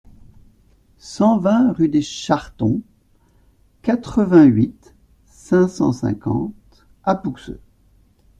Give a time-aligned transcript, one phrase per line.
[0.97, 2.81] cent vingt rue des Chartons,
[3.83, 4.95] quatre-vingt-huit,
[5.27, 7.59] cinq cent cinquante à Pouxeux